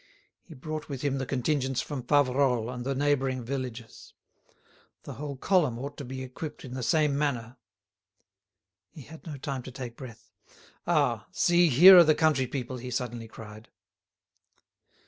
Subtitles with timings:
[0.41, 4.15] He brought with him the contingents from Faverolles and the neighbouring villages.
[5.03, 7.57] The whole column ought to be equipped in the same manner."
[8.89, 10.31] He had no time to take breath.
[10.87, 11.27] "Ah!
[11.31, 13.69] see, here are the country people!" he suddenly cried.